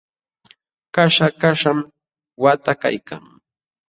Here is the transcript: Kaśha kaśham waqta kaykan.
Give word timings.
Kaśha 0.95 1.27
kaśham 1.41 1.79
waqta 2.43 2.73
kaykan. 2.81 3.23